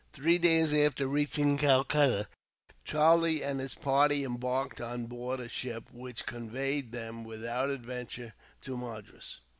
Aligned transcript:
Three 0.13 0.39
days 0.39 0.73
after 0.73 1.05
reaching 1.05 1.59
Calcutta, 1.59 2.27
Charlie 2.83 3.43
and 3.43 3.59
his 3.59 3.75
party 3.75 4.23
embarked 4.25 4.81
on 4.81 5.05
board 5.05 5.39
a 5.39 5.47
ship, 5.47 5.91
which 5.93 6.25
conveyed 6.25 6.91
them 6.91 7.23
without 7.23 7.69
adventure 7.69 8.33
to 8.61 8.77
Madras. 8.79 9.41